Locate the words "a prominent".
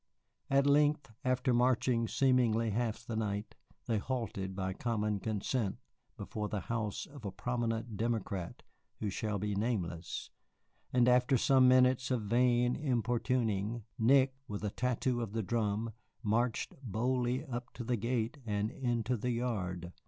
7.23-7.97